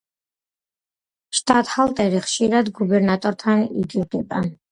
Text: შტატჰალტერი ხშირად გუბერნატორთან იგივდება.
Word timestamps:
შტატჰალტერი 1.39 2.23
ხშირად 2.25 2.73
გუბერნატორთან 2.79 3.63
იგივდება. 3.85 4.43